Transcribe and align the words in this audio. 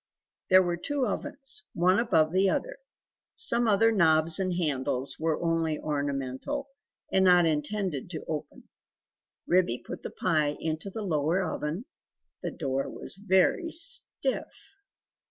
There 0.49 0.63
were 0.63 0.77
two 0.77 1.05
ovens, 1.05 1.65
one 1.75 1.99
above 1.99 2.31
the 2.31 2.49
other; 2.49 2.77
some 3.35 3.67
other 3.67 3.91
knobs 3.91 4.39
and 4.39 4.51
handles 4.55 5.19
were 5.19 5.39
only 5.39 5.77
ornamental 5.79 6.69
and 7.11 7.23
not 7.23 7.45
intended 7.45 8.09
to 8.09 8.25
open. 8.25 8.67
Ribby 9.45 9.77
put 9.85 10.01
the 10.01 10.09
pie 10.09 10.57
into 10.59 10.89
the 10.89 11.03
lower 11.03 11.43
oven; 11.43 11.85
the 12.41 12.49
door 12.49 12.89
was 12.89 13.13
very 13.13 13.69
stiff. 13.69 14.73